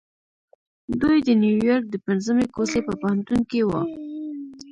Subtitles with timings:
[1.01, 3.81] دوی د نيويارک د پنځمې کوڅې په پوهنتون کې وو.